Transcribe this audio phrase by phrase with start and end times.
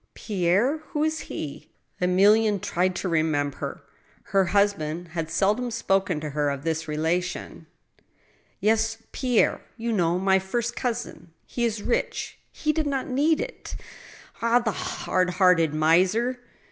[0.15, 0.79] "Pierre?
[0.93, 1.69] Who is he?"
[2.01, 3.83] Emilienne tried to remember.
[4.33, 7.67] Her husband had seldom spoken to her of this relation."
[8.59, 11.33] Yes, Pierre— ^you know— my first cousin.
[11.45, 13.75] He is rich; he did not need it
[14.41, 14.57] Ah!
[14.57, 16.39] the hard hearted miser